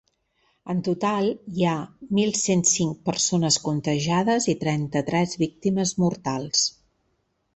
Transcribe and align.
En 0.73 0.79
total 0.85 1.27
hi 1.57 1.65
ha 1.71 1.73
mil 2.19 2.31
cent 2.39 2.63
cinc 2.69 3.03
persones 3.11 3.59
contagiades 3.67 4.49
i 4.53 4.57
trenta-tres 4.65 5.39
víctimes 5.43 5.95
mortals. 6.05 6.65